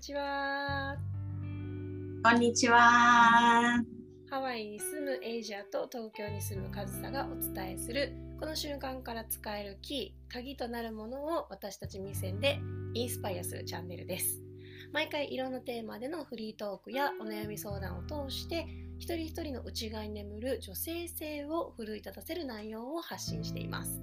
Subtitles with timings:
[0.00, 0.96] にちは。
[2.24, 2.78] こんにちは。
[4.30, 12.58] ハワイに住むエイジアと東京に住むカズサがお伝えするこの瞬間から使えるキー、鍵となるものを私たち目線で
[12.94, 14.40] インスパイアするチャンネルです。
[14.90, 18.66] 毎回いろんなテーマでのフリートークやお悩み相談を通して
[18.98, 24.00] 一人一人の内側に眠る女性性を奮い立たせる内容を発信しています。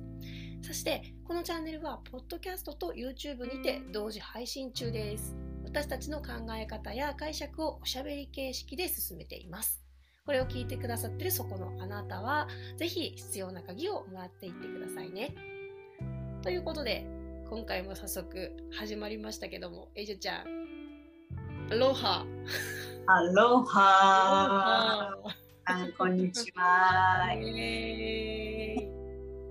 [0.61, 5.47] そしてこのチャンネルはポッドキャストと YouTube にて同時配信中です。
[5.67, 9.84] 私たちの考え方や解釈をおしゃべり形式で進めています。
[10.25, 15.35] これを聞いてくださってるそこのあなたは、ぜひ必要な鍵をもらっていってくださいね。
[16.41, 17.05] ということで、
[17.49, 20.45] 今回も早速始まりましたけども、エイジュちゃん、
[21.70, 22.25] アロハ。
[23.05, 25.13] アロハ。
[25.66, 27.27] あこんにちは。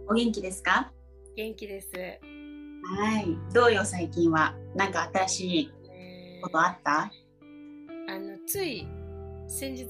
[0.09, 0.91] お元気ですか？
[1.37, 1.91] 元気です。
[1.93, 3.27] はい。
[3.53, 4.55] どうよ、最近は？
[4.75, 5.73] なんか新しい
[6.41, 7.11] ことあった、
[8.09, 8.87] あの、つい
[9.49, 9.87] 先日、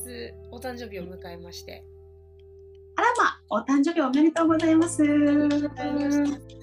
[0.50, 1.84] お誕生日を迎えまして。
[2.96, 5.02] あらま、お誕生日おめでとうございます。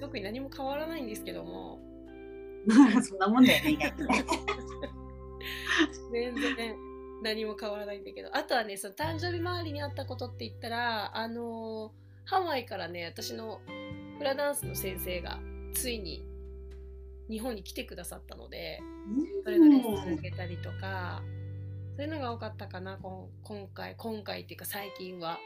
[0.00, 1.80] 特に何も変わらないんですけども。
[3.02, 3.94] そんなもんだよね。
[6.12, 6.76] 全然
[7.22, 8.36] 何も変わらないんだけど。
[8.36, 11.92] あとはね、その誕生日周りにあったことって言ったら、あの
[12.24, 13.60] ハワイからね、私の
[14.18, 15.38] フラダンスの先生が
[15.72, 16.24] ついに
[17.30, 18.80] 日本に来てくださったので、
[19.44, 21.22] それのレッスン受けたりとか、
[21.96, 25.38] そういうのが多かったかな、今回、今回っていうか最近は。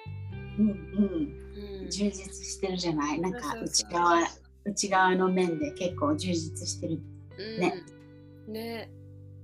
[0.58, 1.82] うんうん。
[1.82, 3.20] うん、充実してるじゃない？
[3.20, 4.26] なんか内側、
[4.64, 7.00] 内側の面で結構充実してる。
[7.58, 7.84] ね。
[8.46, 8.90] うん、ね。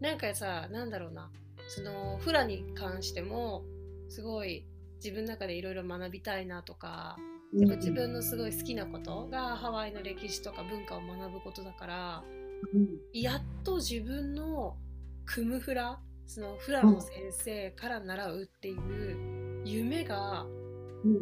[0.00, 1.30] なんかさ、なんだろうな。
[1.68, 3.64] そのフラに関しても、
[4.08, 7.16] すごい自分の中でいろいろ学びたいなとか、
[7.56, 12.24] やっぱ自分のすごい好きなことがハワイの歴史とか文化を学ぶことだから、
[12.72, 14.77] うん、やっと自分の
[15.24, 20.46] クムフラそのフラの先生から習うっていう夢が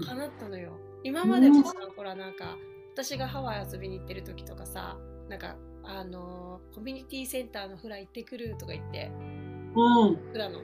[0.07, 2.57] 叶ったのよ、うん、今までもさほらなんか
[2.95, 4.97] 私がハワイ遊びに行ってる時とかさ
[5.29, 9.11] なんかあのコミュニティセンターのフラ行ってくるとか言って、
[9.75, 10.61] うん、フラの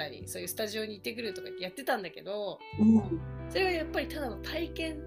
[0.00, 5.02] 何そういうスタジオに行ってくるとかやってたんだけど、うん、それはやっぱりただの体験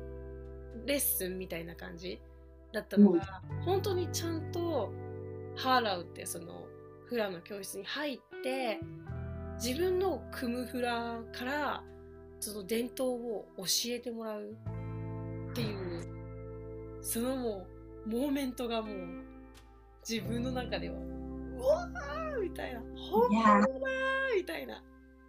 [0.85, 2.21] レッスンみたいな感じ
[2.71, 4.91] だったのが、うん、本当にちゃんと
[5.55, 6.65] ハーラウってその
[7.07, 8.79] フラの教室に入って
[9.61, 11.83] 自分の組むフラから
[12.39, 14.51] その伝統を教えてもらう
[15.51, 16.07] っていう
[17.01, 17.67] そのも
[18.05, 18.95] うモーメントがもう
[20.07, 23.67] 自分の中ではうわーみたいな本物だ
[24.43, 24.83] みたいな。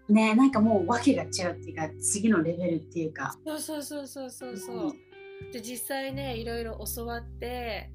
[0.09, 3.39] ねなんかもう訳が違うっていうか次のレベルっていうか。
[3.47, 7.91] そうそうそうそうそうそう、うん、で実際ねいろいろ教わって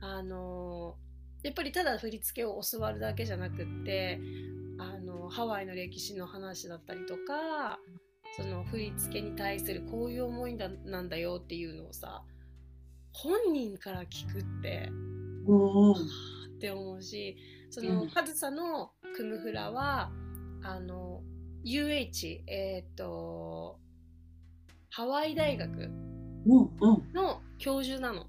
[0.00, 4.20] あのー、やっぱりただ振り付けを教わるだけじゃなくって
[4.78, 7.78] あのハワイの歴史の話だったりとか
[8.36, 12.22] その振り付けに対するこういう思いだなんだよっていうのをさ
[13.12, 14.90] 本人から聞くって、
[15.46, 15.96] うん、っ
[16.60, 17.36] て思うし
[17.70, 20.10] その上総のクムフラは
[20.62, 21.22] あの
[21.64, 23.78] UH えっ、ー、と
[24.90, 25.90] ハワイ大学
[26.46, 28.26] の教授なの。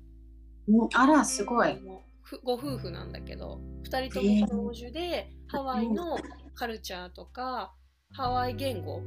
[0.67, 1.77] うん、あらすごい。
[2.43, 6.17] ご夫婦なんだけど2人とも教授で、ハワイの
[6.53, 7.73] カルチャーとか
[8.13, 9.01] ハワイ言語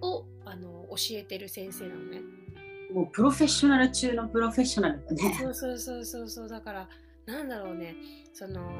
[0.00, 2.20] を、あの教えてる先生なのね。
[2.92, 5.38] もうプロフェッショナル中のプロフェッショナルだね。
[5.40, 6.88] そうそうそうそうそうだから
[7.26, 7.96] なんだろうね
[8.32, 8.70] その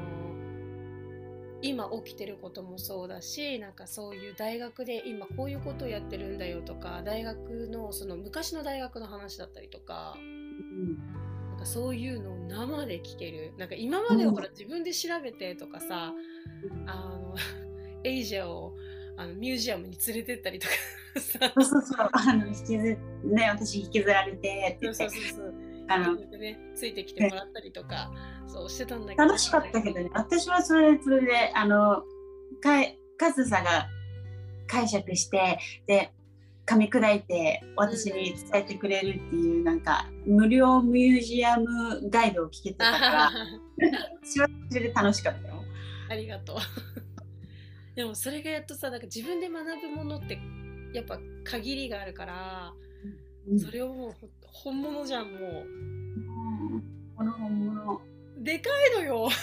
[1.61, 10.97] 今起きてることもそうだしなんかそういう大学で今こういうことをやってるんだよとか大学のその昔の大学の話だったりとか,、うん、
[11.49, 13.53] なんかそういうのを生で聞ける。
[13.57, 16.13] なんか今までほら自分で調べてとかさ、
[16.63, 17.35] うん、あの
[18.03, 18.75] エイジアを
[19.17, 20.73] あのミュージアムに連れてったりとか
[21.19, 21.51] さ。
[21.55, 22.09] そうそうそう。
[22.11, 25.53] あの引きずね私引きずられてってそうそうそう
[25.87, 28.11] あの、ね、ついてきてもらったりとか、
[28.47, 32.03] そうしてたんだけど、楽しかったけどね、私はそれそれで、あの、
[32.61, 33.87] かいカズさんが
[34.67, 36.13] 解釈して、で、
[36.65, 43.31] 噛み砕いて私に伝えてくれるっていう、なんか、無料ミュージアムガイドを聞けてたから、
[44.21, 45.63] 私はそれで楽しかったよ。
[46.09, 46.57] ありがとう。
[47.95, 50.37] でもそれがやっとさ、なんか自分で学ぶものって
[50.93, 52.73] やっぱ限りがあるから、
[53.47, 54.29] うん、それをもう本
[54.65, 55.45] 物じゃんもう、う
[56.77, 56.83] ん、
[57.15, 58.01] この本物
[58.39, 59.29] でかいのよ。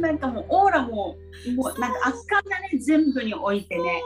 [0.00, 1.16] なんかもうオーラも
[1.56, 4.02] もうなんか圧巻だね全部に置いてね。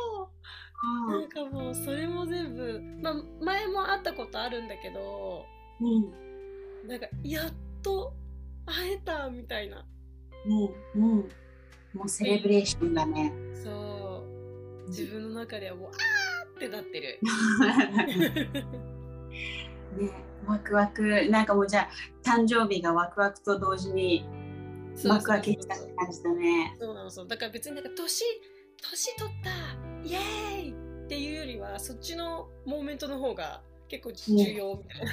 [1.08, 5.44] なんかもうそれも全部、まあ、前も会ったことあるんだけど、
[5.80, 7.52] うん、なんかやっ
[7.82, 8.12] と
[8.66, 9.84] 会えたみたいな。
[10.46, 11.28] うんうん。
[11.94, 13.32] もうセレブレーションだね。
[13.54, 14.88] そう。
[14.88, 17.18] 自分の中ではもうあーってなってる
[19.96, 20.10] ね
[20.46, 21.88] ワクワクなんかもうじゃあ
[22.22, 24.26] 誕生日がワクワクと同時に
[25.04, 26.76] 幕開けしたって感じだね。
[26.78, 27.28] そうなのそう。
[27.28, 28.24] だから別になんか年
[28.90, 29.50] 年取った
[30.08, 30.74] イエーイ!
[31.04, 35.12] っていうよりはそっちのモーメントの方が結構重要みたいな、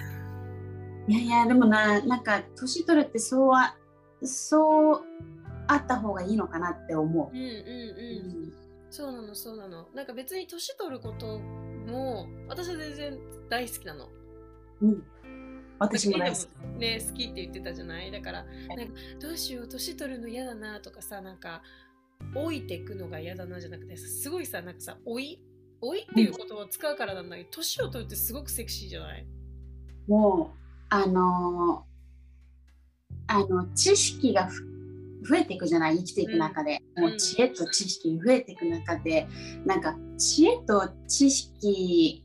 [1.08, 3.76] いやいやでもななんか年取るってそうは
[4.24, 5.02] そう
[5.68, 7.36] あった方がいいのかなって思う。
[7.36, 7.48] うんうん。
[7.48, 7.50] う
[8.48, 8.54] ん、
[8.90, 9.88] そうなのそうなの。
[9.94, 11.42] なんか別に年取ること
[11.92, 14.10] も私は全然大好きなの。
[14.82, 15.04] うん、
[15.78, 16.80] 私も大好き。
[16.80, 18.12] ね好きって言ってたじゃない？
[18.12, 18.46] だから
[18.76, 21.62] なんかどうしよう年取るの嫌だなとかさなんか
[22.34, 25.40] 老いていくのが嫌だなじゃなくてすごいさなんかさ老い？
[25.82, 29.26] 老いっていう言葉を使うからなんだけど年を取るってすごくセクシーじゃない？
[30.08, 30.58] もう
[30.90, 34.48] あのー、あの知識が
[35.28, 35.98] 増えていくじゃない？
[35.98, 39.28] 生きていく中で、うん、もう知恵と知識が増えていく中で、
[39.62, 42.24] うん、なんか知恵と知識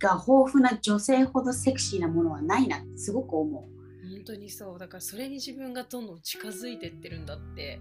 [0.00, 3.64] が豊富な女性ほどセクシーなものはないなってすごく思う。
[4.10, 4.78] 本当にそう。
[4.78, 7.80] だからそれに自分がどんどん近づいてってるんだって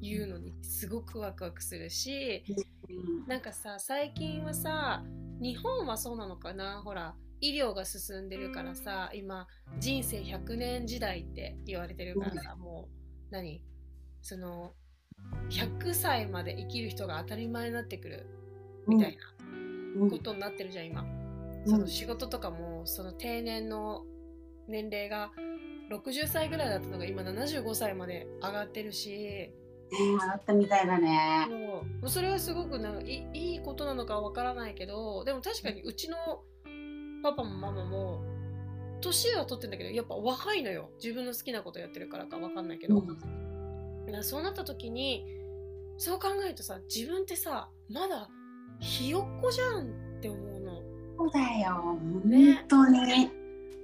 [0.00, 2.44] いうのにすごくワクワクするし、
[2.88, 2.92] う
[3.24, 5.02] ん、なんかさ最近はさ
[5.40, 6.82] 日本はそうなのかな？
[6.82, 9.46] ほら医療が進んでるからさ今
[9.78, 12.98] 人生100年時代って言われてるからさ、うん、もう
[13.30, 13.62] 何？
[14.22, 14.72] その
[15.50, 18.26] 100歳まで生きる人が当たり前になってくる
[18.86, 21.04] みたいなことになってるじゃん今、
[21.66, 24.04] その仕事とかもその定年の
[24.66, 25.30] 年齢が
[25.90, 29.50] 60歳ぐらいだったのが今75歳まで上がってるし。
[29.90, 31.46] 上がったみたいだね。
[31.48, 32.10] もう。
[32.10, 36.16] それはすごくなんかいいいことなのかわからないけどでも確かにうちの
[37.22, 38.22] パパもママも
[39.00, 40.90] 年は取ってんだけどやっぱ若いのよ。
[41.02, 45.24] 自分の好きなことやってるからかわかんないけど、うん、そうなった時に
[45.96, 48.28] そう考えるとさ自分ってさまだ
[48.80, 50.82] ひよっこじゃんって思うの。
[51.18, 51.74] そうだよ。
[51.82, 53.32] 本当に、ね、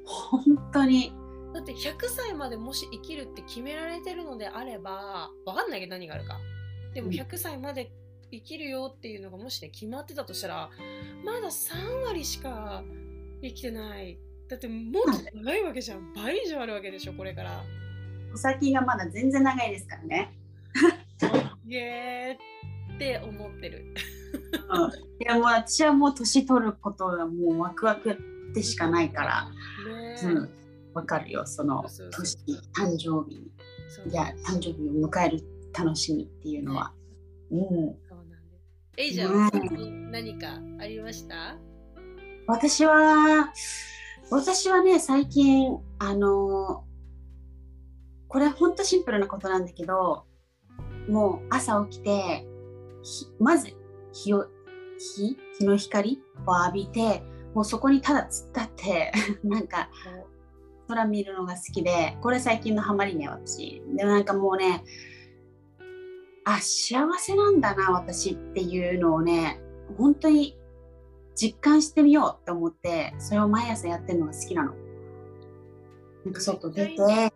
[0.04, 1.12] 本当に。
[1.52, 6.38] だって100歳までもし生きるって決められてるのであればわかんないけど何があるか。
[6.94, 7.92] でも100歳まで
[8.30, 10.70] 生きるよっていうのがもしね決まってたとしたら
[11.24, 12.82] まだ3割しか
[13.42, 14.18] 生きてない
[14.54, 16.12] だってもっと長いわけじゃん。
[16.14, 17.64] 倍以上あるわけでしょこれから。
[18.32, 20.32] お先がまだ全然長いですからね。
[21.66, 23.92] イエーって思ってる。
[24.70, 28.16] うん、いやもう私はもう年取ることがもうワクワクっ
[28.54, 29.50] てしかないから、
[29.92, 30.50] ね、うん。
[30.94, 32.38] わかるよその年
[32.72, 33.50] 誕生日。
[34.08, 35.42] いや誕生日を迎える
[35.76, 36.92] 楽しみっていうのは、
[37.50, 37.68] ね、うん。
[38.08, 38.62] そうなんです。
[38.98, 39.50] えいじゃん、ね、
[40.12, 41.56] 何かありました？
[42.46, 43.52] 私は
[44.30, 46.84] 私はね最近あの
[48.28, 50.24] これほんとシンプルなことなんだけど
[51.08, 52.46] もう朝起きて
[53.38, 53.74] まず
[54.12, 54.46] 日を
[54.98, 55.36] 日？
[55.58, 56.22] 日の光？
[56.46, 57.22] を浴びて
[57.54, 59.12] もうそこにただ突っ立って
[59.44, 59.88] なんか
[60.88, 63.82] 空見るのが好きでこれ最近のハマりね私。
[63.94, 64.84] でもなんかもうね
[66.44, 69.60] あ幸せなんだな私っていうのをね
[69.96, 70.58] 本当に
[71.34, 74.74] 実感してみようって思ってそれを毎朝やってるのが好きなの。
[76.24, 77.32] なんか外出て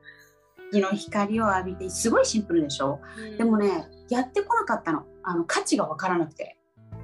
[0.73, 5.04] 日の光を浴びてすごいシンプルでしょ、うん、でもねやってこなかったの。
[5.23, 6.56] あの価値が分からなくて。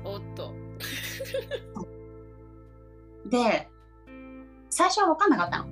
[0.02, 0.52] おっと。
[3.28, 3.68] で
[4.70, 5.66] 最初は分かんなかったの。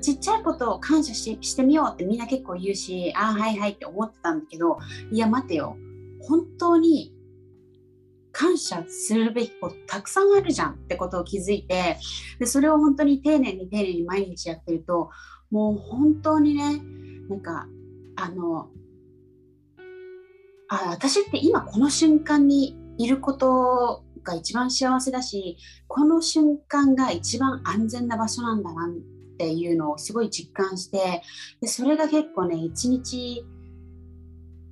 [0.00, 4.78] ちっちゃいことを感謝ししてみようってみんな結構言うしああはいはいって思ってたんだけど
[5.10, 5.76] いや待てよ。
[6.20, 7.14] 本当に
[8.38, 11.98] 感謝するべきことたくさんあるじゃんってことを気づいて
[12.38, 15.10] でそれを本当に丁寧に丁寧に毎日やってると
[15.50, 16.80] もう本当にね
[17.28, 17.66] なんか
[18.14, 18.68] あの
[20.68, 25.56] あ私って今この瞬間にいることが一番幸せだし
[25.88, 31.22] この瞬間が一番安全な場所なんだなっていうのをすごい実感して
[31.60, 33.44] でそれが結構ね一日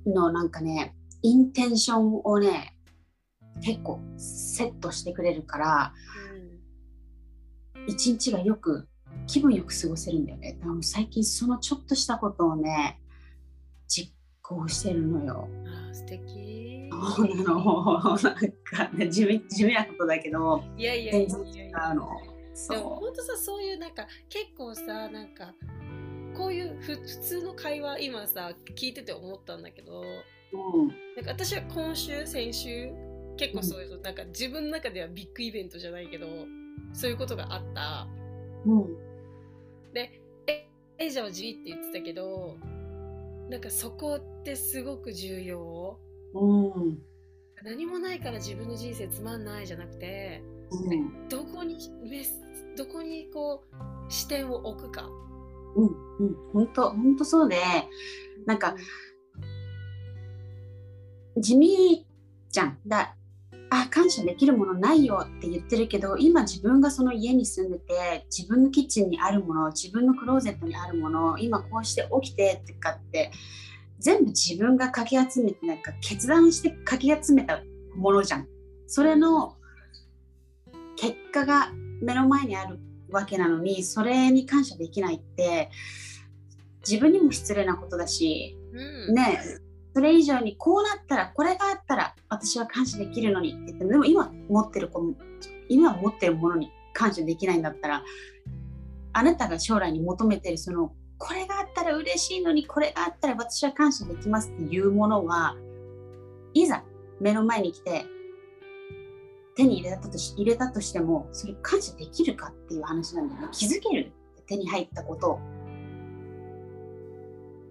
[0.05, 2.76] のなんかねインテンションをね
[3.61, 5.93] 結構セットしてくれるから
[7.87, 8.87] 一、うん、日がよく
[9.25, 10.57] 気分よく過ごせるんだよね。
[10.59, 13.01] だから最近そのちょっとしたことをね
[13.87, 15.49] 実行してるのよ。
[15.65, 22.09] あ素敵そうなのなんか、ね、地味地味なことだけどいやいやいやいやいやの。
[22.69, 25.53] でも本当さそういうなんか結構さなんか
[26.35, 30.01] こういうふ普通の会話今さ聞いてて思ったんだけど、
[30.53, 32.91] うん、なんか私は今週先週
[33.37, 36.27] 結構そういう、うん、なんか自分の中ではビッグイベントじゃないけど
[36.93, 38.07] そういうことがあった。
[38.65, 38.97] うん、
[39.93, 40.67] で「え
[40.97, 42.57] えじゃあじ」って言ってたけど
[43.49, 45.99] なんかそこってすごく重要？
[46.33, 46.99] うん。
[47.63, 51.29] 何もないから自分の人生つまんないじゃなくてうん。
[51.29, 51.77] どこに
[52.75, 55.09] どこにこう視点を置くか
[55.75, 55.87] うん。
[56.19, 56.35] うん。
[56.53, 57.57] 本当本当そうで、
[58.45, 58.75] なんか
[61.37, 62.05] 地味
[62.49, 62.79] じゃん。
[62.85, 63.15] だ
[63.69, 73.31] あ感謝できるものないよって言ってるけど今自分がその家に住んでて自分のキッチンにあるもの自分のクローゼットにあるもの今こうして起きてってかって
[73.99, 77.61] 全部自分がかき集めてなんか決断してかき集めた
[77.95, 78.47] ものじゃん。
[78.85, 79.57] それの
[80.95, 81.71] 結果が
[82.01, 85.69] 目の前にあるわけなのにそれに感謝できないって
[86.87, 89.41] 自分にも失礼なことだしうんね
[89.97, 95.15] それ以上にこうなったらこれがあったら私は感謝できるのにって言ってもでも今持ってるこの
[95.69, 98.03] 今持ってるものに感謝できないんだったら
[99.13, 105.55] あなたが将来に求めてるそのこれがあったら嬉しいのにこれがあったら私は感謝できますっていうものは
[106.53, 106.83] いざ
[107.19, 108.05] 目の前に来て
[109.55, 113.47] 手に入れたとし入れたとしてもそれ感謝できるかっていう話なんだよね。
[113.51, 114.11] 気づける
[114.45, 115.31] 手に入ったこと。
[115.31, 115.39] を、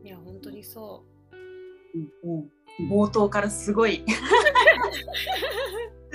[0.02, 1.15] いや本当にそう。
[1.98, 4.04] んうん、冒頭からすごい。
[4.04, 4.06] う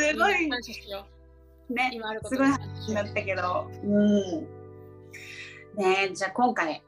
[0.01, 0.49] すごい。
[1.69, 1.91] ね
[2.25, 4.47] すごい話だったけど、うん。
[5.77, 6.83] ねじゃあ今回、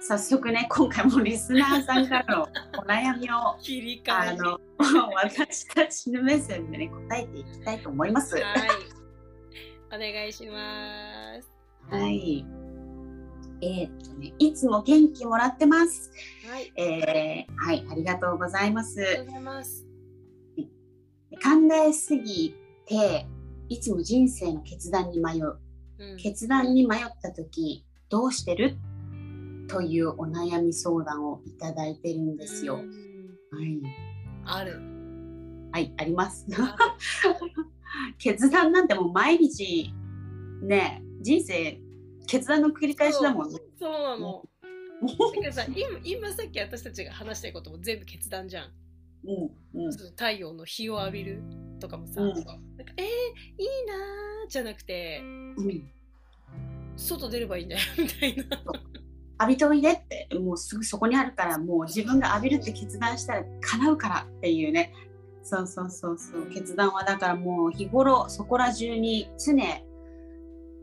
[0.00, 2.42] 早速ね、今回もリスナーさんからの
[2.78, 4.60] お悩みを、 切りあ替えの、
[5.14, 8.36] 私たちの目線でね、答えていきたいと思います。
[8.36, 8.44] はい。
[9.88, 11.50] お願いします。
[11.90, 12.57] はい。
[13.60, 16.10] えーっとね、いつも元気もらってます。
[16.50, 19.00] はいえーはい、ありがとうございます。
[19.00, 19.86] ありがとうございます
[21.30, 22.54] 考えすぎ
[22.86, 23.26] て、
[23.68, 25.58] いつも人生の決断に迷う。
[25.98, 28.76] うん決断に迷った時どうしてる？
[29.68, 32.76] というお悩み相談をいただいてるんですよ。
[32.76, 33.80] うんはい、
[34.44, 34.80] ある
[35.72, 36.46] はい、あります。
[36.56, 36.76] あ
[38.18, 39.92] 決断なんてもう毎日
[40.62, 41.80] ね人生
[42.28, 43.58] 決断の繰り返しだもんね。
[43.58, 44.44] るそうなの。
[45.00, 48.70] だからさ今今さっき私たちが話したいことも全部決断じゃん。
[49.24, 49.92] うんうん。
[49.92, 51.42] 太陽の日を浴びる
[51.80, 52.34] とかもさ、うん。
[52.34, 52.58] なんか
[52.96, 55.90] えー、いいなーじゃなくてうん。
[56.96, 58.44] 外出ればいいんだよみたいな。
[59.40, 64.92] 浴びておいでってもうすぐそこにあるからもう自分が浴びるって決断したら叶うからっていうね。
[65.44, 66.50] そうそうそうそう。
[66.52, 69.54] 決断はだからもう日頃そこら中に常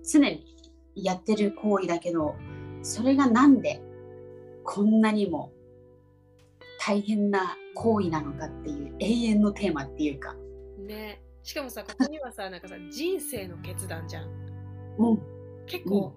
[0.03, 0.54] 常に
[0.95, 2.35] やってる行為だけど
[2.81, 3.81] それがなんで
[4.63, 5.51] こんなにも
[6.79, 10.35] 大変な行為なのかっていう永遠のテーマっていうか、
[10.79, 11.21] ね。
[11.43, 14.29] しかもさここにはさ なんかさ人生の決断じゃん。
[14.97, 15.19] うん。
[15.65, 16.13] 結構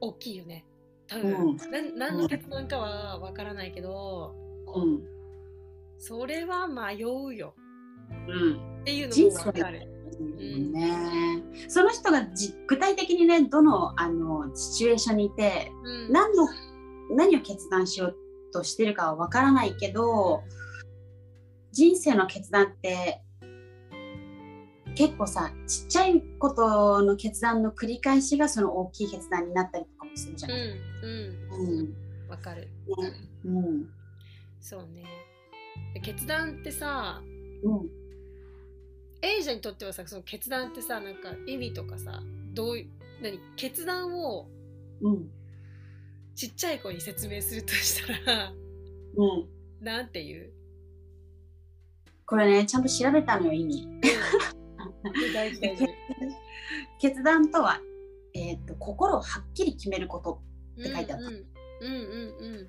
[0.00, 0.64] 大きいよね。
[1.06, 1.56] 多分、うん。
[1.98, 4.34] 何の決断かはわからないけど、
[4.74, 5.02] うん。
[5.98, 7.54] それは迷うよ。
[8.28, 10.72] うん、っていうのもわかるうん。
[10.72, 16.12] ね、その人がじ具体的にねどのあのシチュエーションにいてうん。
[16.12, 16.48] 何の
[17.10, 18.16] 何を決断しよう
[18.52, 20.42] としてるかはわからないけど
[21.72, 23.20] 人生の決断って
[24.94, 30.68] 結構さちっちゃいことの決断の繰り返しがその大きい決断になったりとかもするじゃうんない。
[31.02, 31.80] うん。
[31.80, 32.30] うん。
[32.30, 32.62] わかる。
[32.62, 32.68] ね。
[33.44, 33.88] うん。
[34.60, 35.04] そうね。
[35.92, 37.22] で決断ってさ
[37.62, 38.05] うん
[39.22, 42.88] エイジャにとってはさその決断ってさなんか意味とかさどういう
[43.22, 44.48] 何決断を
[45.00, 45.30] うん。
[46.34, 48.52] ちっちゃい子に説明するとしたら
[49.16, 49.84] うん。
[49.84, 50.50] なんていう？
[52.26, 53.88] これねちゃんと調べたのよ意味。
[57.00, 57.80] 決断とは、
[58.34, 60.40] えー、と心をはっきり決めること
[60.80, 61.26] って書いてあった。
[61.26, 61.34] うん
[61.82, 62.66] うん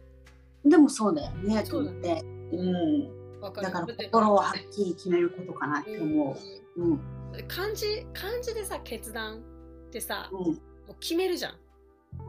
[0.64, 0.70] うん。
[0.70, 6.38] でもそうだよねと思って、うん、だから心をはっきり決めることかなって思
[6.78, 6.82] う。
[6.82, 7.02] うんうん
[7.48, 10.40] 漢字漢字でさ決断ってさうん。
[10.46, 10.54] も
[10.90, 11.56] う決めるじゃん。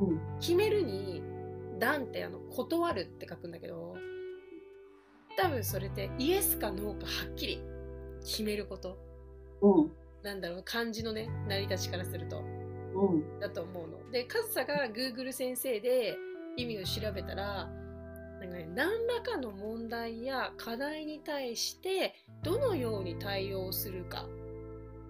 [0.00, 0.20] うん。
[0.40, 1.22] 決めるに
[1.78, 3.96] 断ってあの断るって書くんだけど
[5.36, 7.62] 多分それってイエスかノーかはっきり
[8.24, 8.98] 決めること。
[9.62, 9.90] うん。
[10.22, 12.40] なんだろう漢字のね成り立ちからすると。
[12.40, 13.40] うん。
[13.40, 14.10] だと思うの。
[14.10, 16.16] でカズサが Google 先生で
[16.56, 17.70] 意味を調べたら
[18.40, 24.26] なんか、ね、何らかの問題や課題に対してどのように対応するか。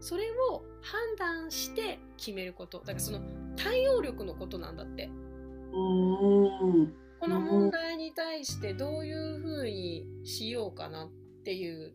[0.00, 2.78] それを判断して決めること。
[2.78, 3.20] だからその
[3.56, 5.06] 対応力のことなんだって。
[5.06, 6.94] うん。
[7.20, 11.10] この問題に対してどういうふうにしようかなっ
[11.44, 11.92] ていう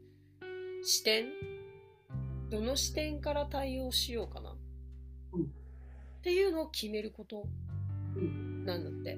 [0.83, 1.27] 視点。
[2.49, 4.55] どの視点から対応しようかな、
[5.31, 5.43] うん。
[5.43, 5.45] っ
[6.21, 7.47] ていうのを決めること
[8.15, 9.17] うんなんだって。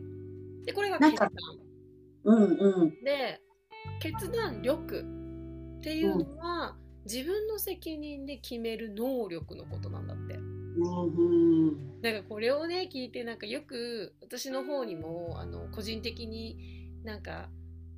[0.66, 1.30] でこれが決断
[2.26, 3.40] うんうんで
[4.00, 5.02] 決断力
[5.80, 10.34] っていうのは、自分の責任で決める能力のことなんだって。
[10.34, 17.50] うんなんかこれをね聞いてなんかよく私の方にもあの個人的になんか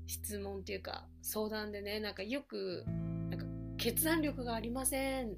[0.05, 2.86] 質問っていうか相談でねなんかよく
[3.31, 3.46] なんか
[3.77, 5.34] 決断力がありませんっ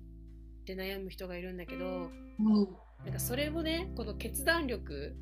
[0.65, 2.67] て悩む人がいるんだけどうん
[3.05, 5.15] なんかそれをねこの決断力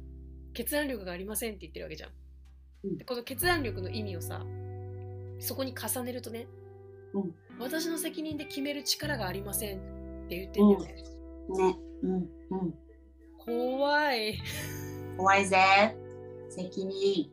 [0.54, 2.10] 決断力がありませんって言ってるわけじゃん。
[2.88, 4.46] うんでこの決断力の意味をさ
[5.40, 6.48] そこに重ねるとね、
[7.14, 7.36] うん。
[7.60, 9.82] 私の責任で決める力がありませんっ
[10.30, 11.04] て言ってるんだよね。
[11.74, 11.78] ね。
[12.04, 12.12] うん。
[12.50, 12.74] うん。
[13.38, 14.40] 怖い。
[15.16, 15.58] 怖いぜ。
[16.50, 17.30] 責任。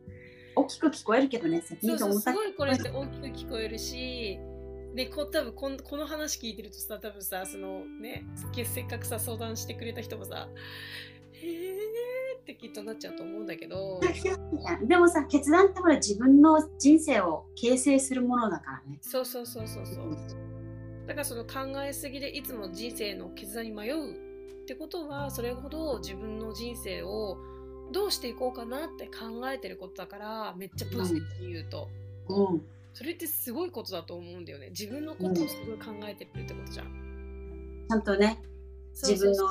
[0.56, 4.38] 大きく聞こえるけどね責そうそうすごいこれって大きく聞こえるし
[4.94, 8.24] でこ多分こんこの話聞いてるとさ多分さそのね
[8.64, 11.13] せっかくさ相談してくれた人もさ「へえ」
[12.44, 14.00] ってきっとなっちゃうと思うんだけど。
[14.86, 18.98] でもさ決断ってほら自分の人生を形成するものだからね。
[19.00, 20.16] そうそうそうそうそう。
[21.06, 24.14] だからその考えすぎでいつも人生の決断に迷うっ
[24.66, 27.38] てことはそれほど自分の人生を
[27.92, 31.88] どうしていこうかなって考えてることだからめっちゃポジティブに言うと。
[32.28, 32.62] うん。
[32.92, 34.68] それってすごいことだと思うんだよね。
[34.68, 37.86] 自分のことをすごい考えてるってことじゃん。
[37.88, 38.40] ちゃんとね
[38.92, 39.48] 自分の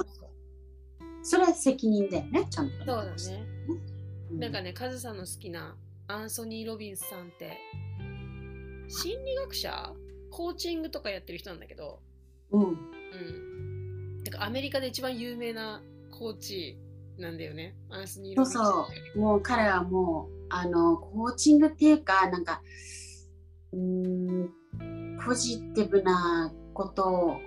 [1.23, 3.45] それは責任だよねちゃんとそうだね。
[4.29, 5.75] うんなんかね、カズさんの好きな
[6.07, 7.57] アンソニー・ロビンスさんって
[8.87, 9.93] 心理学者？
[10.31, 11.99] コーチングとかやってる人なんだけど、
[12.49, 14.23] うんうん。
[14.23, 16.79] なんかアメリカで一番有名なコーチ
[17.19, 17.75] なんだよね。
[17.91, 19.13] アンソニー・そうロビンス。
[19.15, 22.63] そうもう彼はもうあのコーチングっていうかなんか
[23.71, 24.49] うーん
[25.23, 27.37] ポジティブなことを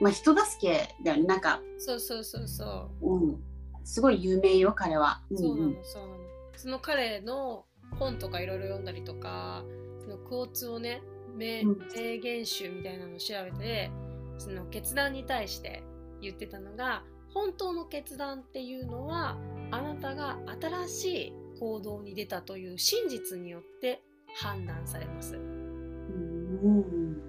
[0.00, 3.14] まあ人助けだよねなんかそうそうそうそう。
[3.14, 3.42] うん
[3.86, 6.14] すごい有名よ彼は、うんそうなの、そうなの。
[6.56, 7.64] その彼の
[8.00, 9.64] 本とかいろいろ読んだりとか、
[10.00, 11.02] そのクォーツをね、
[11.36, 13.92] 名うん名言集みたいなのを調べて、
[14.38, 15.84] その決断に対して
[16.20, 19.38] 言ってたのが、本当の決断っていうのは、
[19.70, 24.02] あなたが新しい行動に出たという真実によって
[24.34, 25.36] 判断されます。
[25.36, 27.20] うん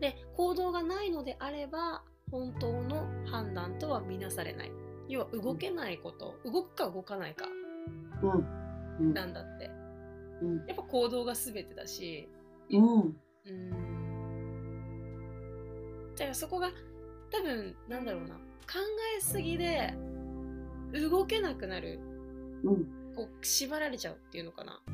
[0.00, 4.72] で、行動がないのであれば、本当の判断とは見なされない。
[5.08, 7.46] 要は動けないこと、動くか動かないか
[8.22, 9.06] うん。
[9.06, 9.14] うん。
[9.14, 9.70] なんだって。
[10.42, 10.56] うん。
[10.66, 12.28] やっぱ行動が全てだし、
[12.70, 13.16] うん。
[13.46, 13.70] うん。
[16.16, 16.70] だからそこが
[17.30, 18.34] 多分なんだろうな。
[18.34, 18.80] 考
[19.16, 19.94] えすぎで
[20.92, 22.00] 動けなくなる。
[22.64, 22.84] うん。
[23.14, 24.82] こう縛られちゃうっていうのかな。
[24.88, 24.92] う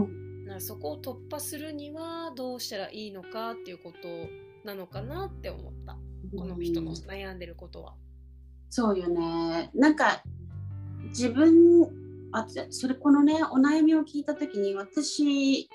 [0.00, 0.44] ん。
[0.46, 4.08] なそこを突破するにはどうしたらいいのかっていうこと
[4.64, 5.96] なのかなって思った
[6.36, 7.94] この人の悩んでることは。
[8.70, 9.70] そうよね。
[9.74, 10.22] なんか
[11.08, 11.88] 自分
[12.32, 15.68] あそれこのねお悩みを聞いた時に私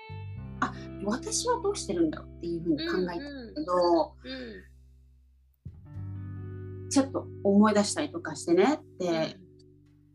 [0.59, 0.73] あ
[1.05, 3.09] 私はどうしてるんだろうっていうふうに考えたんだ
[3.61, 4.27] けど、う
[6.85, 6.89] ん。
[6.89, 9.07] ちょっと思い出したりとかしてねうん。
[9.07, 9.37] で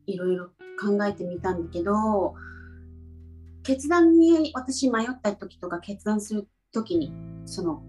[0.06, 0.48] いろいろ
[0.80, 2.34] 考えてみたんだけど
[3.62, 7.12] 決断に私迷った時とか決断する時に
[7.46, 7.82] その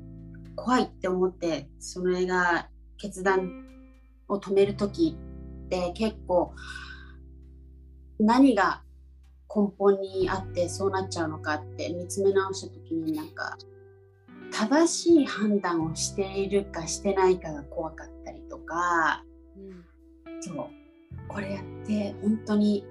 [0.56, 3.66] 怖いって思ってそれが決断
[4.28, 5.16] を止める時
[5.66, 6.54] って結構
[8.20, 8.82] 何が
[9.54, 13.58] 根本にあってそうなっちゃうのかって見つめ直した時になんか
[14.52, 19.24] 正しい判断をしているかしてないかが怖かったりとか
[19.58, 20.42] うん。
[20.42, 20.68] そう
[21.28, 22.86] これやって本当に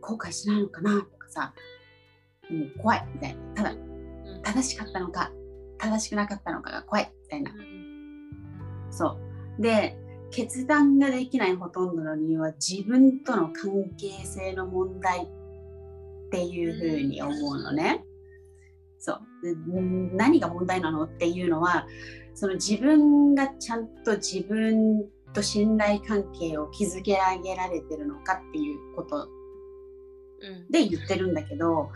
[0.00, 1.54] 後悔しないのかなとかさ、
[2.50, 3.54] うん、怖いみたいな。
[3.54, 4.42] ただうん。
[4.42, 5.30] 正しかったのか
[5.80, 7.52] 正しくなかったのかが怖いみたいな。
[7.52, 8.90] うん。
[8.90, 9.18] そ
[9.58, 9.62] う。
[9.62, 9.96] で
[10.30, 15.28] 決断ができないほとんどの理由は自分との関係性の問題っ
[16.30, 18.04] ていうふうに思うのね。
[18.98, 19.20] そう。
[20.14, 21.86] 何が問題なのっていうのは
[22.34, 29.26] その自分がちゃんと自分と信頼関係を築け上げられてるのかっていうこと
[30.42, 30.70] うん。
[30.70, 31.90] で言ってるんだけど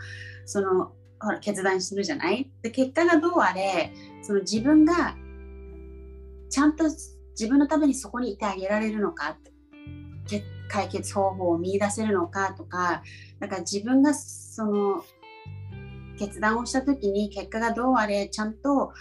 [0.45, 2.51] そのほら決断するじゃない？
[2.65, 5.15] で結果がどうあれその自分が
[6.49, 9.37] ちゃんと自分のためにそこにいてあげられるのか
[10.27, 13.03] け解決方法を見出せるのかとか
[13.39, 15.03] だから自分がその
[16.17, 18.93] 決断をした時に結果がどうあれちゃんと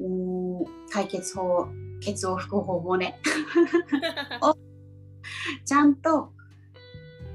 [0.00, 1.68] うーん解決法
[2.00, 3.20] ケツを拭く方法ね。
[5.64, 6.32] ちゃんと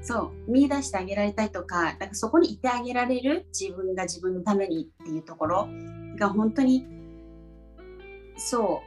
[0.04, 5.68] そう見出してあげられたりとかだからそこにいてあげられる自分が自分のためにっていうところ
[6.18, 6.86] が本当に
[8.36, 8.82] そ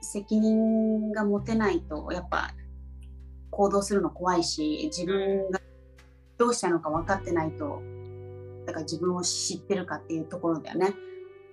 [0.00, 2.54] う責任が持てないとやっぱ
[3.50, 5.60] 行動するの怖いし自分が
[6.36, 7.82] どうしたのか分かってないと
[8.64, 10.94] だから自分を知ってるかっていうところだよね。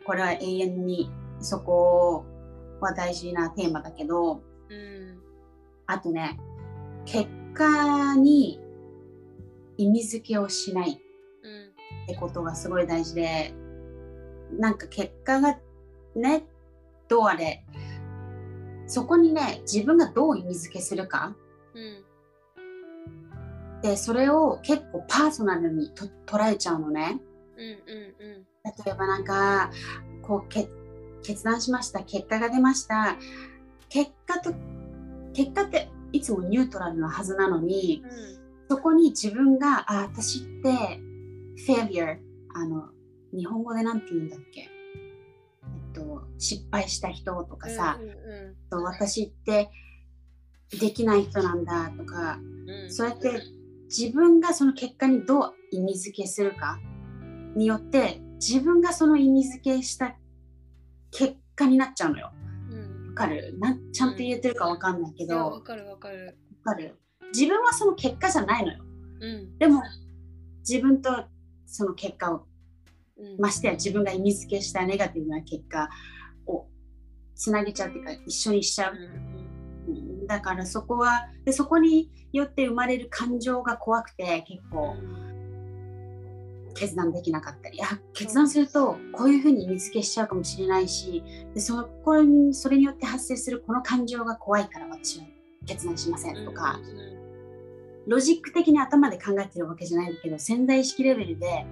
[0.06, 2.26] これは永遠にそこ
[2.82, 5.18] は大事なテーマだけど、うん
[5.88, 6.40] あとね、
[7.06, 8.60] 結果に
[9.78, 11.02] 意味付けをしない。
[11.44, 12.04] うん。
[12.04, 13.54] ってことがすごい大事で、
[14.60, 15.60] なんか結果が
[16.16, 16.46] ね、
[17.08, 17.66] どうあれ、
[18.88, 21.36] そこにね、自分がどう意味付けするか、
[21.74, 22.06] うん。
[23.82, 27.20] でそれを結構パーソナルにと捉えちゃうのね。
[27.58, 28.46] うんうんうん。
[28.86, 29.72] 例えばなんか
[30.24, 30.68] こうけ
[31.22, 32.02] 決断しました。
[32.04, 33.18] 結果が出ました。
[33.90, 34.54] 結果と
[35.34, 38.04] 結果っていつもニュートラルなはずなのに
[38.70, 40.72] そこに自分があ私って
[41.66, 42.18] フェリア
[42.54, 42.90] あの
[43.34, 44.68] 日本語でなんて言うんだっけ、え
[45.92, 48.16] っと、失敗した人とかさ、うんうん
[48.70, 49.70] と私って
[50.80, 52.92] できない人なんだとかうん。
[52.92, 53.42] そうやって
[53.88, 56.80] 自分がその結果にどう意味付けするか？
[57.56, 60.16] によって自分がその意味付けした
[61.12, 62.32] 結果になっちゃうのよ。
[62.72, 63.08] うん。
[63.10, 63.56] わかる？
[63.60, 66.38] なんちゃんと言えてるかわかんないけど、わかるわかる。
[66.66, 67.00] わかる？
[67.36, 68.84] 自分はその結果じゃないのよ。
[69.20, 69.58] うん。
[69.58, 69.82] でも
[70.68, 71.26] 自分と
[71.66, 72.46] その結果を
[73.18, 73.40] うん。
[73.40, 75.90] ましてや自分が意味付けしたネガティブな結果
[76.48, 76.68] を
[77.36, 78.96] つなげちゃうっていうか一緒にしちゃう。
[78.96, 79.02] うん。
[79.88, 84.96] うんだからそこはでそこによって生まれる感情が怖くて結構
[86.74, 87.82] 決断できなかったり。
[87.82, 95.26] あ決断するとこういうふうに意味付けしちゃうかもしれないしでそこにそれによって発生するこの感情が怖いから私は
[95.66, 96.80] 決断しませんとか、
[98.08, 101.66] ロジック的に頭で考えてるわけじゃないんだけど潜在意識レベルで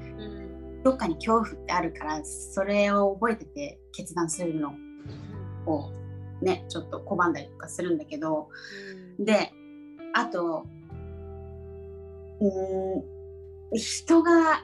[0.84, 4.74] どっかに恐怖ってあるからそれを覚えてて決断するの
[5.66, 5.92] を
[6.42, 8.50] ねちょっと拒んだりとかするんだけど
[9.18, 9.26] うん。
[9.26, 9.52] で
[10.14, 10.66] あと
[12.40, 13.04] うーん
[13.76, 14.64] 人が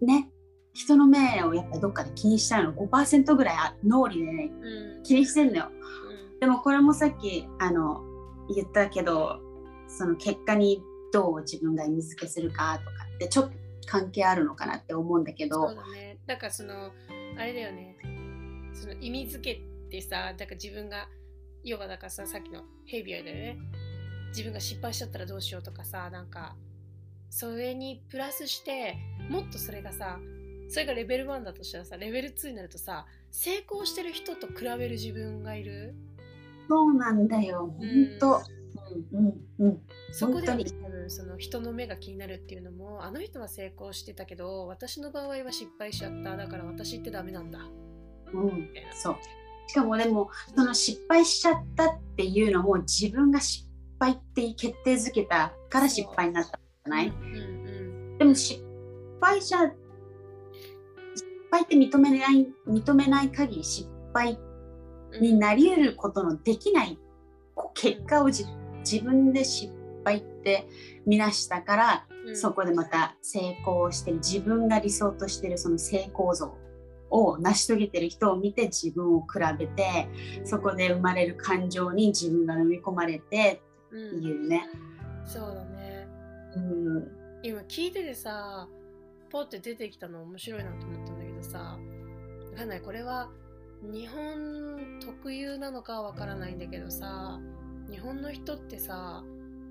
[0.00, 0.30] ね
[0.74, 4.50] 人の目をやっぱりどっかで気にしちゃうの5%ぐらいあ脳裏でね
[4.98, 5.02] うん。
[5.02, 5.68] 気にしてんのよ。
[5.70, 6.40] うん。
[6.40, 8.02] でもこれもさっきあの
[8.54, 9.40] 言ったけど
[9.86, 13.52] その結果にどう自分が意味付けするかとかってちょっと
[13.86, 16.18] 関係あるのかなって思うんだけどそうだね。
[16.26, 16.92] だからその
[17.38, 17.96] あれだよね。
[18.74, 21.08] その意味付けってさ、だから自分が
[21.62, 23.58] 要はだからささっきのヘビアだよね。
[24.28, 26.56] 自分が失敗しちゃったらどうしようとかさ、なんか
[27.28, 28.96] それにプラスして
[29.28, 30.18] もっとそれがさ、
[30.68, 35.94] それがレベル1だとしたらさ、レベル2になるとさ、成功してる人と比べる自分がいる？
[36.68, 37.88] そうなんだよ本
[38.20, 38.42] 当うん
[39.12, 46.36] うんうんそこで多分その人の目が気になるっていうのもあの人は成功してたけど私の場合は失敗しちゃった。
[46.36, 47.60] だから私ってダメなんだ。
[48.32, 49.16] うんそう。
[49.66, 53.66] しかもでもその失敗しちゃったっていうのも自分が失
[53.98, 58.62] 敗って決定づけたから失敗になったんじゃない、うんでも失
[59.20, 59.74] 敗じゃ失
[61.50, 64.38] 敗って認めない認めない限り失敗
[65.12, 66.98] うんになり得ることのできない
[67.74, 68.44] 結果をじ
[68.82, 69.72] 自分で失
[70.04, 70.68] 敗って
[71.06, 72.36] 見なしたから、うん。
[72.36, 76.54] そこでまた成功してる自分が理想としてるその成功像
[77.10, 80.08] を成し遂げてる人を見て自分を比べて
[80.44, 84.68] そこで生まれる感情に自分が飲み込まれてうんっていうね。
[85.24, 86.08] そうだね。
[86.56, 87.08] うん。
[87.42, 88.68] 今聞いててさ
[89.30, 92.80] ポって出てきたの面白いなと思ったんだけどさわかんない。
[92.80, 93.30] これは
[93.82, 97.40] 日本特有なのかはわからないんだけどさ
[97.92, 99.22] 日本の人ってさ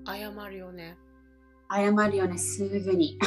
[0.06, 0.96] 謝るよね。
[1.70, 3.18] 謝るよねすぐに。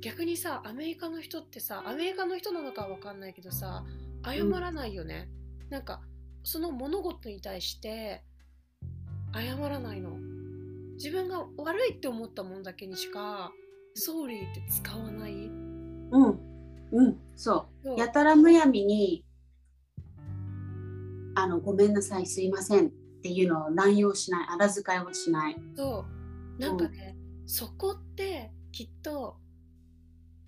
[0.00, 3.84] 逆にさアメリカの人ってさアメリカの人なのかは分かんないけどさ
[4.24, 5.30] 謝らないよね、
[5.70, 6.00] なんか
[6.42, 8.24] その物事に対して
[9.32, 10.18] 謝らないの。
[10.94, 13.52] 自分が悪いって思ったもんだけにしか
[13.94, 15.32] 「ソーリー」って使わない？
[15.32, 16.38] うん。
[16.92, 17.18] うん。
[17.36, 17.86] そう。
[17.86, 17.98] そう。
[17.98, 19.24] やたらむやみに
[21.34, 25.56] あのごめんなさいすいませんっていうのを乱用しないあら遣いをしない。
[25.76, 26.06] そ
[26.58, 26.60] う。
[26.60, 29.36] なんかね、そこってきっと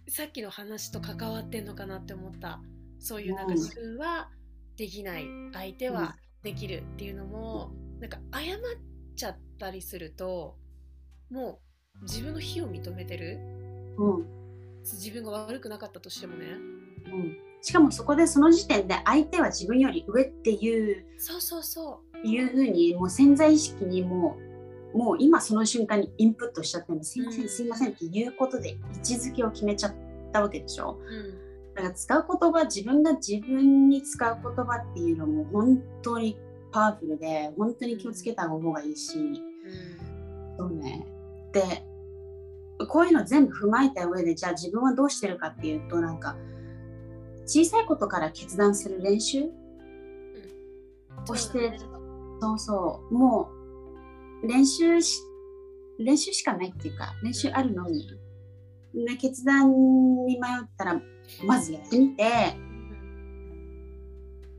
[0.08, 2.60] さっきの話と関わってんのかなって思った。
[2.98, 3.58] そういうなんかうん。
[3.58, 4.30] 自分は
[4.76, 8.58] できない相手はできるっていうのもなんか謝っ
[9.14, 10.56] ちゃったりすると
[11.30, 11.60] も
[12.00, 13.38] う自分の非を認めてる？
[13.98, 14.26] うん。
[14.82, 16.46] 自分が悪くなかったとしてもね。
[17.04, 21.04] うん、しかもそこでその時点で相手は自分より上っていう。
[21.18, 24.36] そうそうそいうふうにもう潜在意識にも
[24.94, 27.46] うもう今その瞬間にインプットしちゃってるのすいませうん。
[27.46, 29.94] んすいませんっていうことで位置づけを決めちゃっ
[30.32, 30.98] たわけでしょ？
[31.00, 36.36] う、うん、だから使う言葉自分が自分に使う言葉っていうのも本当に
[36.70, 39.36] パワフルで本当に気をつけた方がいいし、うん。
[40.58, 41.06] そうね。
[41.52, 41.86] で
[42.88, 46.36] こういうの全部踏まえた上でじゃあ自分はどうしてるかっていうとなんか
[47.46, 49.44] 小さいことから決断する練習
[51.28, 51.78] をして
[52.42, 53.14] そうそう。
[53.14, 53.50] も
[54.42, 55.20] う練習し
[56.00, 58.08] 練習しかないっていうか練習あるのに、
[58.94, 59.70] ね、決断
[60.26, 61.00] に迷ったら
[61.44, 62.24] まずやってみて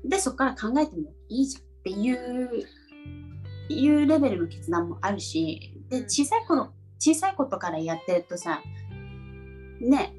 [0.06, 2.66] でそこから考えてもいいじゃんっていう
[3.68, 8.62] いうレベルの決断もあるしで小さい頃小さいことからやってるとさ
[9.82, 10.14] ね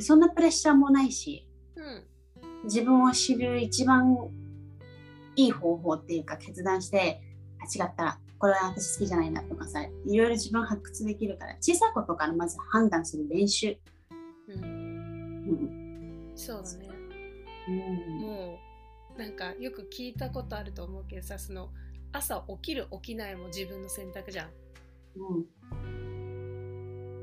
[0.00, 4.16] そんなプレッシャーもないし、うん、自分を知る一番
[5.36, 7.20] いい方法っていうか決断して
[7.60, 13.76] あ違ったこれは私好きじゃないなとかさいろいろ自分発掘できるから小さいことからまず判断する練習、
[14.48, 16.88] うん、うん、そうだね、
[17.68, 18.58] うん、も
[19.16, 21.70] うなんかよく聞いたことあると思うけどさその
[22.12, 24.48] 朝起きる起きないも自分の選択じゃん、
[25.16, 25.22] うん、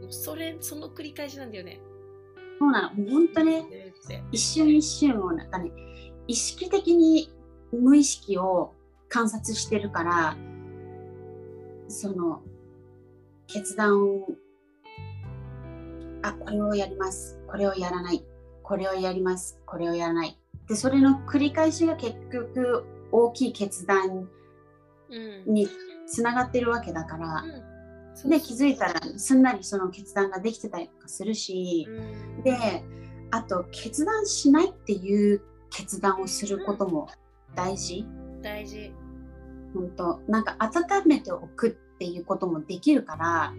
[0.02, 1.80] もうそれその繰り返しなんだよね。
[2.60, 3.10] そうなの。
[3.10, 3.64] 本当ね
[4.32, 5.72] 一瞬一瞬をなんかね
[6.28, 7.32] 意識的に
[7.72, 8.74] 無意識を
[9.10, 10.38] 観察してるから
[11.88, 12.42] その
[13.48, 14.28] 決断を
[16.24, 17.40] あこれをやります。
[17.48, 18.24] これをやらない。
[18.64, 19.60] これをやります。
[19.66, 20.38] これをやらない。
[20.68, 24.30] でそれの繰り返しが結局大きい決断
[25.46, 25.68] に
[26.08, 27.44] つながってるわけだから、
[28.24, 32.84] うん、で気づいたらすんなりその決断ができてたりとかするし、うん、で
[33.32, 37.10] あと決断しないっていう決断をすることも
[37.56, 38.06] 大事？
[38.42, 38.92] 大事。
[39.74, 40.20] 本当。
[40.28, 43.54] なんか温めておくっていうこともできるから、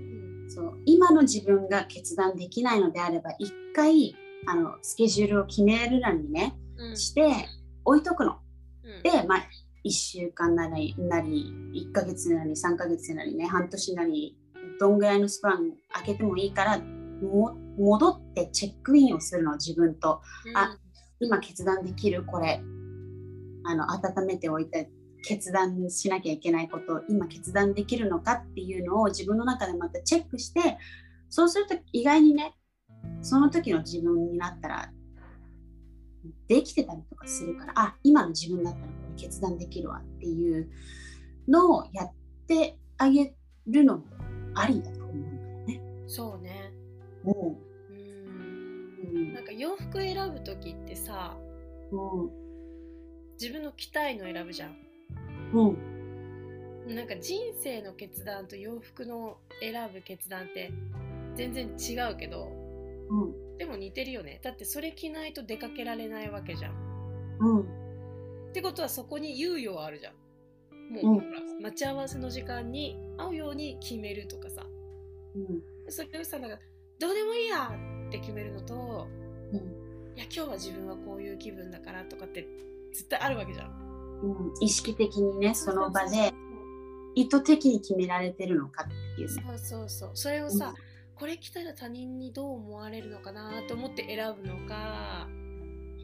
[0.49, 4.15] そう今の自分が決断できないのであれば一回
[4.47, 7.49] あのスケジュールを決めるなりね、うん、して
[7.85, 8.39] 置いとくの。
[8.85, 9.39] うん、で、まあ、
[9.85, 14.37] 1週間なりなり1ヶ月なり3ヶ月なりね半年なり
[14.79, 20.77] どんぐらいのスパン開けてもいいからも戻ってチェックインをするの自分と、うん、あ
[21.21, 22.61] 今決断できるこれ
[23.65, 24.91] あの温めておいて
[25.23, 30.79] 決断しなきゃいけないことを今決断できるのかっていうのを自分の中でまたチェックして
[31.31, 32.55] そうすると意外にね
[33.21, 34.91] その時の自分になったら
[36.49, 40.69] できてたりとかするからあ今の自分だったらこれ決断できるわっていう
[41.49, 42.13] のをやっ
[42.47, 43.35] てあげ
[43.67, 44.05] るのも
[44.55, 45.81] ありだと思うんだよね。
[46.07, 46.73] そうね。
[47.25, 47.57] うん。
[49.17, 49.35] うん。
[49.35, 51.37] なんか洋服選ぶ時ってさ、
[51.91, 52.31] うん、
[53.41, 54.77] 自分の着たいの選ぶじゃん。
[55.53, 55.93] うん。
[56.95, 60.73] なんか人生の決断と洋服の選ぶ決断って
[61.37, 62.49] 全然違うけど、
[63.09, 66.75] うん、でも似てるよねだってそれ着ないと出かけられないわけじゃん。
[67.39, 70.15] うん、ってことはそこに猶予あるじゃん。
[70.93, 74.67] もう、うん、待ち合わせの時間に会うように決めるとかさ、
[75.35, 76.59] うん、それをさなんか
[76.99, 77.73] どうでもいいや
[78.09, 79.09] って決めるのと、
[79.53, 82.47] うん、いや今日は自分はこういう気分だからとかって
[82.93, 83.83] 絶対あるわけじゃん。
[84.23, 86.33] うん、意識的にねその場で
[87.15, 89.43] 意図的に決められてるのかっていうね。
[89.43, 90.75] そうそうそうそれをさ、うん、
[91.15, 95.29] これ着たら他人にどう思われるのかなと思って選ぶのか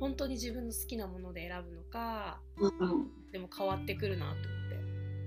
[0.01, 4.49] 本当に自分の好きなもので選ぶのか、うん、でも変わってくるなと思って。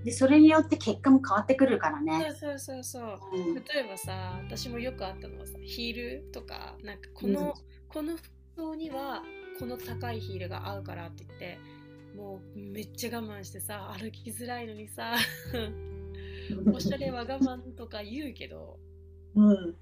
[0.04, 2.34] でそれによって結果も変わってくるからね。
[2.38, 7.52] そうそうそうそう、うん、例えばさ私もよくあったのはさヒールとかなんかこの、うん、
[7.88, 9.22] この服装には
[9.62, 11.58] この高いヒールが合うからって言って
[12.16, 15.14] もうめっちゃ我慢してさ歩きづらいのにさ
[16.74, 18.76] おしゃれは我慢とか言うけど、
[19.36, 19.76] うん、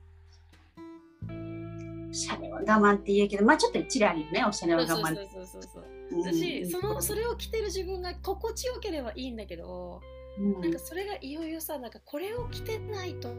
[2.11, 5.17] おしゃれは我慢って言うけどまあちょっと一理あるよねおしゃれは我慢。
[5.17, 5.85] そうそうそうそう
[6.23, 10.03] 私、そのそれを着てる自分が心地よければいいんだけど、
[10.39, 13.33] うん、なんかそれがいよいよさなんかこれを着てないと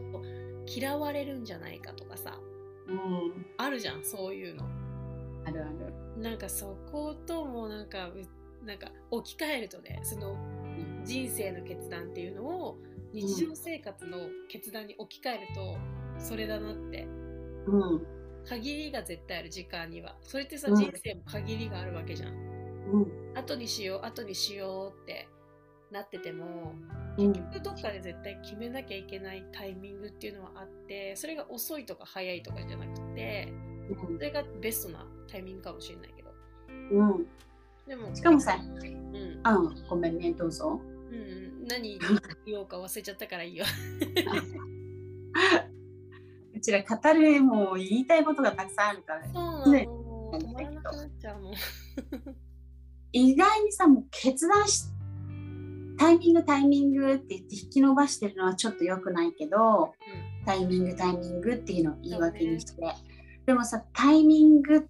[0.66, 2.36] 嫌われるんじゃないかとかさ、
[2.88, 4.81] うん、あるじゃんそういうの
[5.44, 6.22] あるある。
[6.22, 8.10] なんかそこともなんか
[8.64, 10.36] なんか置き換えるとねその
[11.04, 12.78] 人生の決断っていうのを
[13.12, 15.76] 日常生活の決断に置き換えると
[16.18, 17.06] それだなって、
[17.66, 18.06] うん、
[18.44, 20.16] 限りが絶対ある時間には。
[20.22, 25.28] それってさ、うん、人生も限りがあるわけじゃん、うん、後にしよう後にしようって
[25.90, 26.72] なってても
[27.18, 33.52] 結局どっかで絶対決めなきゃいけないタイミングっていうのはあってそれが遅いとか早いとかじゃなくて、
[33.94, 36.30] それがベストなタイミングかもしれないけど、
[36.90, 37.26] うん、
[37.86, 40.80] でもしかもさ、うん、あごめんねどうぞ。
[41.10, 41.98] うん、何
[42.46, 43.64] 言おうか忘れちゃったからいいよ。
[46.54, 49.26] うちら語るもう言いたいことがたくさんあるから。
[49.26, 49.32] ね。
[49.34, 49.72] そう。
[49.72, 49.88] ね、
[50.32, 51.54] 止まらなくなっちゃうもん。
[53.12, 54.84] 意外にさもう決断し
[55.98, 59.94] タイミングタイミングって言って引き伸ばしてるのはちょっと良くないけど
[60.46, 62.82] タイミングタイミングっていうのを言い訳にして、
[63.46, 64.86] でもさタイミング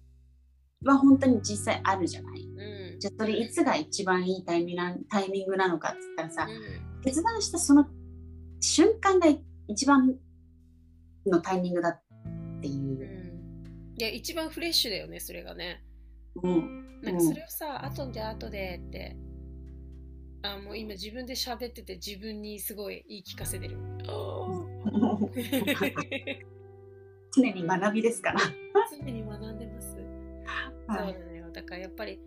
[0.85, 2.99] は本当に実際あるじゃない、うん。
[2.99, 7.01] じゃあそれいつが一番いいタイミングなタイミングなのかって言ったらさうん。
[7.01, 7.87] 決断したその
[8.59, 9.27] 瞬間が
[9.67, 10.15] 一番
[11.25, 12.01] のタイミングだっ
[12.61, 12.99] ていう。
[12.99, 13.95] う、ん。
[13.97, 15.83] いや一番フレッシュだよねそれがね。
[16.41, 17.01] うん。
[17.01, 19.17] なんかそれをさ、後で後でって
[20.41, 23.77] あもう今自分で喋ってて自分にすごい言い聞かせてる
[27.35, 28.39] 常に学びですから。
[28.91, 29.97] 常に学んでます、
[30.87, 31.05] はい。
[31.13, 31.51] そうなのよ。
[31.51, 32.19] だからやっぱり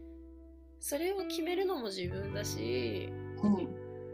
[0.81, 3.09] それを決めるのも自分だし
[3.43, 3.69] うん。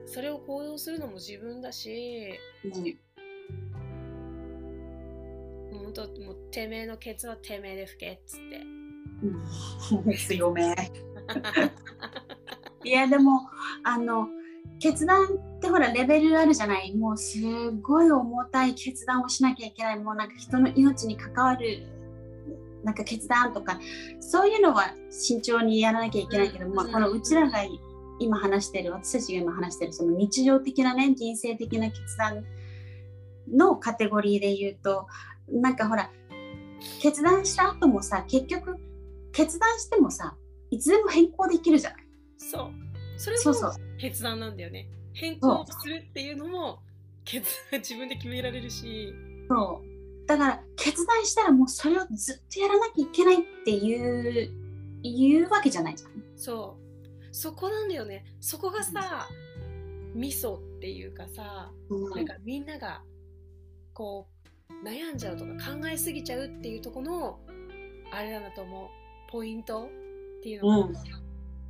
[0.06, 2.38] それを行動するのも自分だし
[5.70, 8.62] 本当もうてめえのケツはてめえで吹けっつって。
[9.22, 9.26] う
[10.08, 10.14] ん。
[10.28, 10.74] 強め。
[12.84, 13.48] いやでも
[13.84, 14.28] あの
[14.78, 16.94] 決断ってほらレベルあるじゃない。
[16.96, 17.38] もうす
[17.82, 19.98] ごい重たい決断をしなきゃいけない。
[19.98, 21.86] もうなんか人の命に関わる
[22.82, 23.78] なんか決断とか。
[24.20, 26.74] そういうのは慎重にやらなきゃいけないけど、うん。
[26.74, 27.58] まあ、このうちらが
[28.18, 32.44] 今話してる私たちが今話してるその日常的なね人生的な決断
[33.52, 35.06] のカテゴリーで言うと
[35.50, 36.10] なんかほら
[37.00, 38.76] 決断した後もさ結局
[39.32, 40.36] 決断してもさ
[40.70, 42.02] いつでも変更できるじゃない。
[42.38, 43.54] そうそれも
[43.98, 44.88] 決断なんだよね。
[45.14, 46.80] 変更するっていうのも
[47.24, 49.14] 決断 自分で決められるし。
[49.48, 50.26] そう。
[50.26, 54.50] だから決断したらもうそれをずっとやらなきゃいけないっていう
[55.02, 56.10] 言うわけじゃないじゃん。
[56.36, 57.34] そう。
[57.34, 58.24] そこなんだよね。
[58.40, 59.28] そこがさ
[60.14, 63.02] ミソっていうかさなんかみんなが
[63.94, 64.28] こ
[64.70, 67.40] う悩んじゃうとか考えすぎちゃうっていうところの
[68.10, 68.88] あれなんだと思う。
[69.30, 69.88] ポイント
[70.38, 70.94] っていうのが、うん。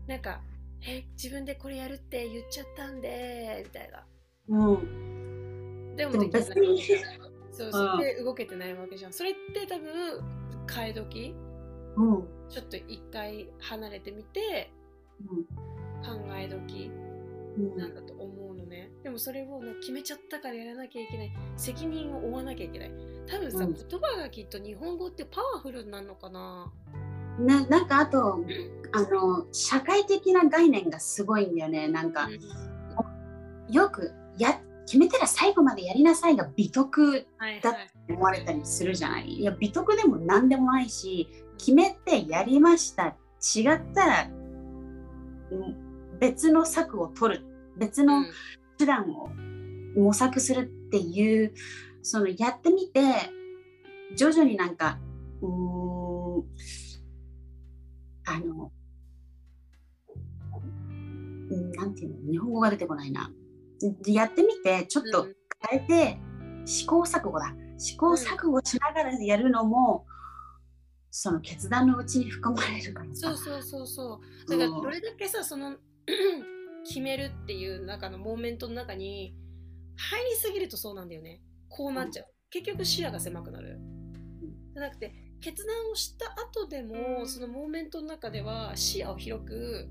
[0.07, 0.41] なんか
[0.87, 4.07] 「え自分でこれやるって言っちゃったんで」みたいな。
[4.49, 6.43] うん、でもできない。
[7.53, 7.91] そうそう。
[7.95, 8.01] うん。
[8.01, 9.13] で動けてないわけじゃん。
[9.13, 10.21] それって多分
[10.75, 11.35] 変え時？
[11.97, 12.29] うん。
[12.49, 14.73] ちょっと一回離れてみて
[16.03, 16.91] 考え時？
[17.59, 17.77] うん。
[17.77, 18.91] なんだと思うのね。
[19.05, 21.33] でもそれをな決めちゃったからやらなきゃいけない。
[21.57, 22.93] 責任を負わなきゃいけない。
[23.27, 23.75] 多分さ、うん。
[23.75, 26.73] 言葉がきっと日本語ってパワフルになるのかな
[27.47, 28.45] ね、なんかあと
[28.93, 31.89] あの社会的な概念がすごいんだよね。
[31.89, 32.29] なんか
[33.69, 39.29] よくや決めたら最後までやりなさいが美徳だはいはい思われたりするじゃない。
[39.29, 41.29] いや美徳でも何でもないし
[41.59, 43.17] 決めてやりました。
[43.57, 44.29] 違ったら
[45.51, 47.45] うん別の策を取る。
[47.77, 48.27] 別のうん。
[48.79, 49.29] 手段を
[49.97, 51.53] 模索するっていう
[52.03, 53.01] そのやってみて
[54.17, 54.99] 徐々になんか
[55.41, 55.49] うー
[56.41, 56.45] ん
[58.25, 58.71] あの
[61.51, 63.31] うんなんていうの日本語が出てこないな。
[64.07, 65.35] やってみてちょっとうん。
[65.69, 66.19] 変えて
[66.65, 67.55] 試行錯誤だ。
[67.79, 70.07] 試行錯誤しながらやるのも、
[71.11, 73.29] その決断のうちに含まれるからさ。
[73.29, 74.51] そうそうそうそう。
[74.51, 75.77] だからどれだけさその
[76.87, 79.35] 決めるっていう中のモーメントの中に
[79.97, 81.41] 入りすぎるとそうなんだよね。
[81.69, 83.79] こうなっちゃう、結局視野が狭くなる。
[84.75, 89.89] じゃなくて決断をした後でもそのモーメントの中では視野を広く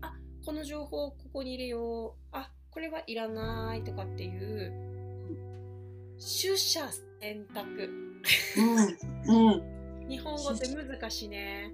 [0.00, 0.14] あ
[0.46, 4.72] この情報ここに入れようあこれはいらないとかっていう
[6.18, 6.80] 取捨
[7.20, 7.90] 選択。
[9.26, 9.50] うん。
[9.50, 10.06] うん。
[10.08, 11.72] 日本語って難しいね。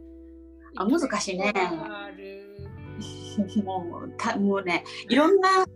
[0.77, 1.53] あ難しいね。
[1.55, 2.57] ある。
[3.65, 5.67] もうたもうねいろんな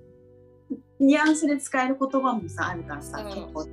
[0.99, 3.67] ニュアンスで使える言葉もさあるからさ結構。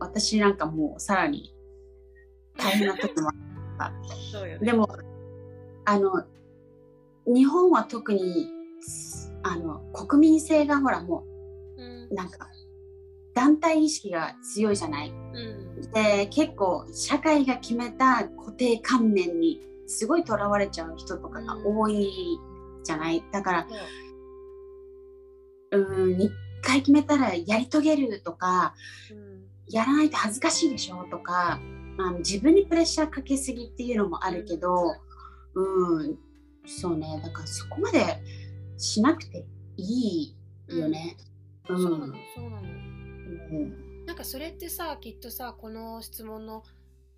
[0.00, 1.53] 私なんかもうさらに
[2.56, 3.30] 大変な時も
[3.78, 3.92] あっ
[4.32, 4.58] そうよね。
[4.60, 4.88] たでも
[5.84, 6.24] あの
[7.26, 8.48] 日本は特に
[9.42, 11.24] あの国民性がほらも
[11.76, 12.08] うん。
[12.10, 12.48] うなんか
[13.34, 15.10] 団体意識が強いじゃない？
[15.10, 15.90] うん。
[15.90, 22.08] で結構社会が決めた固定観念にすごいとらわれちゃう人とかが多い
[22.84, 23.24] じゃない？
[23.32, 23.66] だから
[25.72, 26.30] うん一
[26.62, 28.74] 回決めたらやり遂げるとか
[29.10, 29.44] うん。
[29.66, 31.04] やらないと恥ずかしいでしょ？
[31.10, 31.58] とか
[31.98, 34.94] あの自分にプレッシャーかけすぎっていうのもあるけど、
[35.54, 36.18] うん、
[36.66, 38.20] そうねだからそこまで
[38.76, 39.44] しなくて
[39.76, 40.34] い
[40.68, 41.16] いよね。
[41.18, 41.34] うん
[41.66, 42.62] そうなのそうなの。
[42.62, 44.06] うん。
[44.06, 46.62] なんかそれってさきっとさこの質問の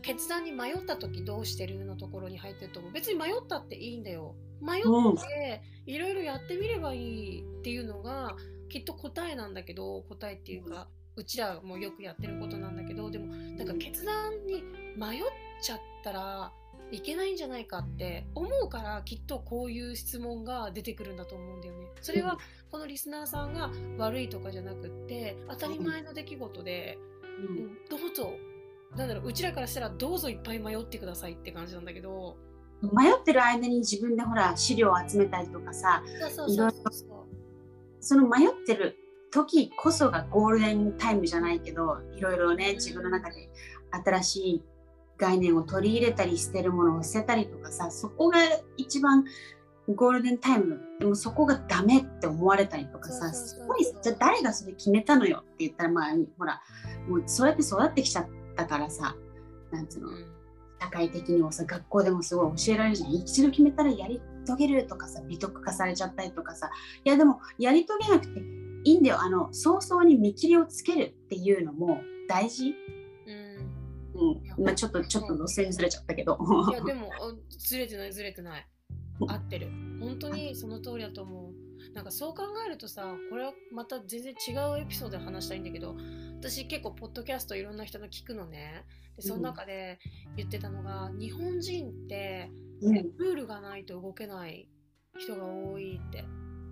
[0.03, 2.93] 決断に迷った時どうしてるのところに入ってると思う。
[2.93, 4.37] 別に迷ったっていいんだよ。
[4.61, 8.37] 迷っていろいろやってみればいいっていうのが
[8.69, 14.63] きっと答えなんだけど答えっていうかうちらもよくやってることなんだけどでもなんか決断に
[14.97, 15.23] 迷っ
[15.63, 16.53] ちゃったら
[16.93, 21.89] いけないんじゃないかって思うからきっとこういう質問が出てくるんだと思うんだよね。
[22.01, 22.39] それは
[22.71, 26.99] このリスナーさんが悪いとかじゃなくって当たり前の出来事で、
[27.41, 27.57] うん。
[27.57, 28.33] うんどうぞ。
[28.97, 32.37] なんだろううちらからしたらどうぞいっぱい迷ってくださいって感じなんだけど。
[32.83, 37.27] 迷ってる間に自分でほら資料を集めたりとかさそうそうそうそうそう。
[38.01, 38.97] その迷ってる
[39.37, 43.51] 時こそがゴールデンタイムじゃないけどいろいろね自分の中で
[44.05, 44.65] 新しい
[45.19, 48.39] 概念を取り入れたり捨てるものを捨てたりとかさそこが
[48.77, 49.25] 一番
[49.95, 53.61] ゴールデンタイムでもそこがダメって思われたりとかさそうそうそう。
[53.61, 56.61] すごいじゃあ誰がそれ決めたのよって言ったらまあほら
[57.09, 59.15] もうそうやって育ってきちゃったからさ
[59.71, 60.27] なんつうのうん。
[60.81, 63.13] 社会的にもさ学校でもすごい教えられるじゃん。
[63.13, 66.71] 一度決めたらやり遂げるとかさ美徳化されちゃったりとかさ。
[67.05, 69.21] いやでもやり遂げなくていいんだよ。
[69.21, 72.73] あの早々に見切りをつけるっていうのも大事、
[73.27, 74.57] うん。
[74.59, 74.65] うん。
[74.65, 76.39] まあ、ちょっとちょっと路線ずれちゃったけど。
[76.71, 78.67] いやでもあずれてないずれてない。
[79.27, 79.71] 合ってる。
[80.01, 81.67] 本当にその通りだと思う。
[81.95, 85.97] なんかそう考えるとさこれはまた全然違うエピソードで話したいんだけど
[86.39, 88.85] 私結構ポッドキャストいろんな人の聞くのね。
[89.17, 89.99] でその中で
[90.37, 92.51] 言ってたのが、日本人って
[92.83, 92.95] うん。
[92.95, 94.69] ルールがないと動けない
[95.19, 96.25] 人が多いって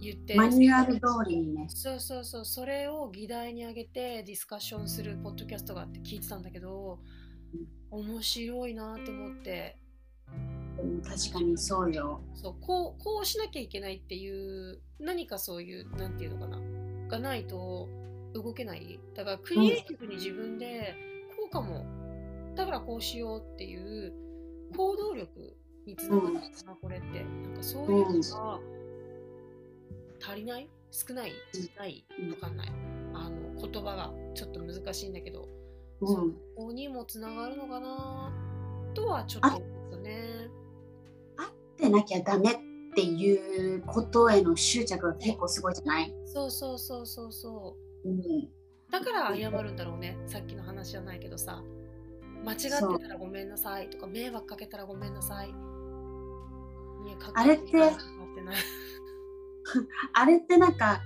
[0.05, 1.67] 言ってマニュアル通りにね。
[1.69, 6.99] そうそうそうそれを議題に挙げてディスカッションするポッドキャストがあって聞いてたんだけど
[7.91, 9.79] 面白いなって思って。
[11.07, 12.21] 確かにそうよ。
[12.35, 16.61] そうこうこうしなきゃいけないっていう何かそういうなんていうのかな
[17.09, 17.89] がないと
[18.35, 18.99] 動けない。
[19.15, 20.95] だからクリエイティブに自分で
[21.37, 21.87] こうかも。
[22.57, 24.13] だからこうしようっていう
[24.77, 27.25] 行動力につながるのかな、これって。
[27.25, 28.61] なんかそういうのが
[30.27, 30.69] 足りない？
[30.91, 31.33] 少ない？
[31.77, 32.07] ない？
[32.21, 32.69] うんわかんない。
[33.15, 35.49] あの言葉がちょっと難しいんだけど、
[36.01, 36.07] うん。
[36.07, 38.33] そこにもつながるのかな？
[38.95, 40.49] とはちょっと思ったね。
[41.79, 42.55] でなきゃダメっ
[42.95, 48.09] ていうことへの執着が結構すごいじゃない、そうそうそうそうそう。
[48.09, 48.23] うん、
[48.91, 50.17] だから謝るんだろうね。
[50.27, 51.63] さっきの話じゃないけどさ。
[52.45, 55.49] 間違ってたらごめんなさいとか迷惑かけたらごめんなさい。
[55.49, 55.53] い
[57.35, 57.91] あれってかっ
[58.35, 58.57] てない
[60.13, 61.01] あれってなんか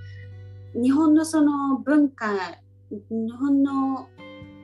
[0.73, 4.07] 日本のその文化日本の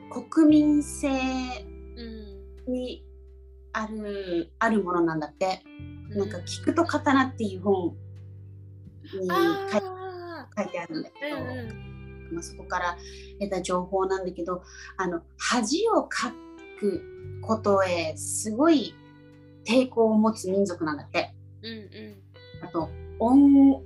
[0.09, 2.25] 国民性うん。
[2.67, 3.05] に
[3.73, 5.61] あるあるものなんだって、
[6.11, 7.95] うなんか「聞くと刀」っていう本
[9.03, 9.27] に
[10.55, 12.35] 書いてあるんだーけど、うんうん。
[12.35, 12.97] まあ、そこから
[13.39, 14.63] 得た情報なんだけど
[14.97, 16.33] あの恥をか
[16.79, 17.03] く
[17.41, 18.95] ことへすごい
[19.67, 21.33] 抵抗を持つ民族なんだって。
[21.61, 22.15] うんうん。
[22.63, 22.89] あと
[23.19, 23.81] 恩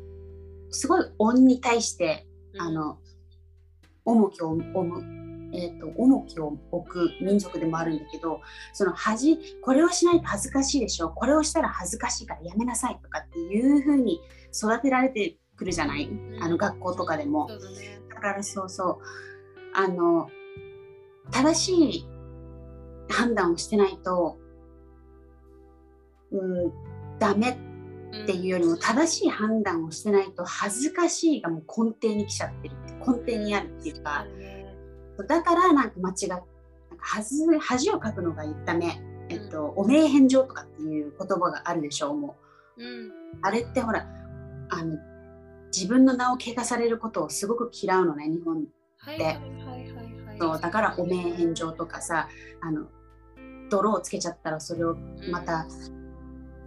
[0.72, 2.62] すごい恩に対してうん。
[2.62, 2.98] あの
[4.06, 8.42] 重きを置む、えー、と重きを置く民族でもあるんだけど
[8.74, 11.10] その恥これをしないと恥ずかしいでしょ？
[11.10, 14.20] これをしたら恥ずかしいからやめなさいとかっていう風に
[14.52, 16.06] 育てられてくるじゃない？
[16.08, 16.38] ん。
[16.42, 17.48] あの学校とかでも。
[17.50, 18.02] そうだね。
[18.10, 18.98] だからそうそう。
[19.76, 20.28] あの
[21.32, 22.06] 正しい
[23.10, 24.40] 判断をしてないと、
[26.32, 26.36] う
[26.68, 26.72] ん、
[27.20, 27.58] ダメ
[28.10, 34.26] っていうよりも正しい判断をしてないと恥ずかしいがもう根底に来ちゃってる根底にあるっていうあ
[35.18, 36.46] かだからなんか間違っなんか
[37.00, 42.36] 恥ず恥をかくのがダメ、えっと、お名返上とかっていう言葉があるでしょうも
[42.78, 42.84] う。
[42.84, 43.12] うん。
[43.42, 44.08] あれってほら
[44.70, 44.98] あの
[45.72, 48.66] 自分の名を汚されることをすごく嫌うのね日本
[48.98, 50.38] はいはいはいはいはい。
[50.40, 52.28] そうだからお名返上とかさ
[52.62, 52.88] あの
[53.70, 54.96] 泥をつけちゃったらそれを
[55.32, 55.68] また、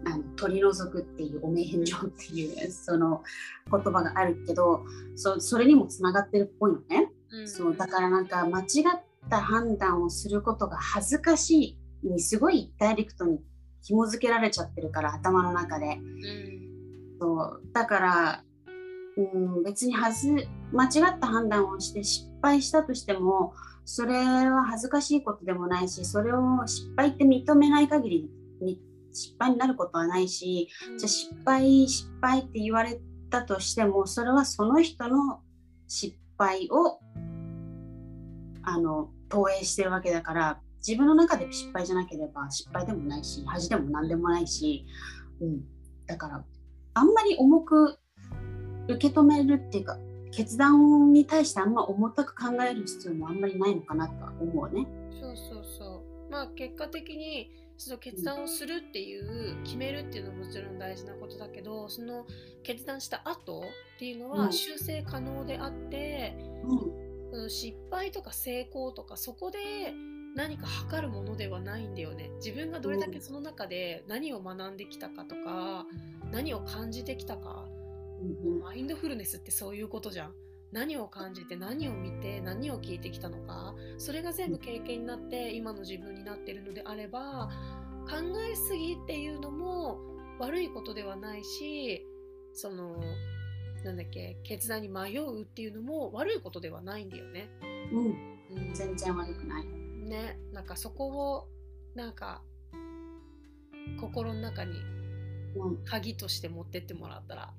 [0.05, 3.23] あの取り除くっていうお名返上っていうその
[3.71, 4.85] 言葉があるけど
[5.15, 7.49] そそれにもつながってるっぽいのね、うん。
[7.49, 9.01] そうだからなんか間違っ
[9.31, 13.41] た判断をすることが恥ずかしいにすごいダイレクトに
[13.83, 15.87] 紐付けられちゃってるから頭の中で。
[15.87, 16.63] うん。
[17.21, 18.45] そうだから、
[19.17, 24.15] うん、別にはず間違った判断をして失敗したとしてもそれ
[24.51, 28.31] は恥ずかしいことでもないしそれを失敗って認めない限り
[28.61, 28.81] に
[29.13, 33.01] 失敗になることはないしじゃあ失敗失敗って言われ
[33.31, 35.41] たとしてもそれはその人の
[35.87, 37.01] 失敗を
[38.63, 44.85] あの投影してるわけだから自分の中で失敗じゃなければ失敗でもないし恥でも何でもないし、
[45.41, 45.61] うん、
[46.07, 46.45] だから
[46.95, 47.99] あんまり重く
[48.89, 49.97] 受け止めるっていうか
[50.33, 54.87] 決断に対してあんま重たく考える必要もあんまりないのかなとは思うね。
[55.21, 56.33] そうそうそう。
[56.33, 57.51] まあ結果的に
[57.83, 62.27] その決断をするっていう、決めるっていうのはもちろん大事なことだけどその
[62.63, 63.61] 決断した後
[63.97, 64.53] っていうのはうん。
[64.53, 66.37] 修正可能であって、
[67.33, 67.51] うん。
[67.51, 69.59] 失敗とか成功とかそこで
[70.35, 72.31] 何か測るものではないんだよね。
[72.37, 75.87] 自分がどれだけその中で何を学んできたかとか
[76.31, 77.67] 何を感じてきたか。
[78.45, 78.61] うん。
[78.61, 80.35] マインドフルネスってそういうことじゃん。
[80.73, 87.51] 何を感じて何を見て何を聞いてきたのかそれが全部経験になって今の自分になってるのであれば
[88.09, 88.17] 考
[88.51, 89.99] えすぎっていうのも
[90.39, 92.05] 悪いことではないし
[92.55, 92.97] その
[93.85, 97.51] なんだっけ決断に迷うっていうのも悪いことではないんだよね。
[97.93, 98.07] うん、
[98.57, 99.67] うん全然悪くない。
[99.67, 101.49] ねなんかそこを
[101.97, 102.43] なんか
[104.01, 104.77] 心の中に
[105.55, 107.53] うん、鍵として持ってってもらったら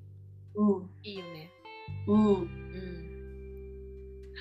[0.56, 1.50] うん、いいよね。
[2.06, 2.24] うん。
[2.34, 2.46] うん。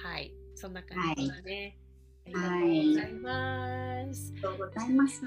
[0.04, 1.78] はい、そんな感じですね。
[1.78, 1.84] はい
[2.26, 4.34] ありがとうございます。
[4.34, 5.22] ありがとうございます。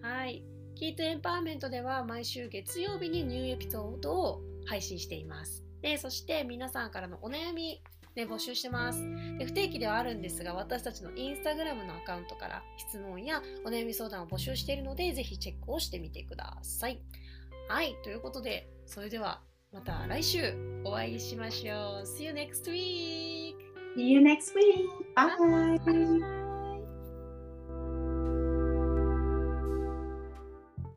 [0.00, 0.42] はい。
[0.74, 5.64] キートエンパワーメントでは毎週月曜日にニューエピソードを配信しています。
[5.82, 7.82] で、そして皆さんからのお悩み、
[8.14, 9.04] ね、募集してます
[9.38, 9.44] で。
[9.44, 17.02] 不定期ではあるんですが、私たちのインスタグラムのアカウントから質問やお悩み相談を募集しているので、ぜひチェックをしてみてください。
[17.68, 19.42] はい、ということで、それでは
[19.72, 20.54] また来週
[20.84, 22.06] お会いしましょう。
[22.06, 23.56] See you next week!
[23.96, 24.88] See you next week.
[25.14, 25.78] Bye.
[25.84, 26.47] Bye.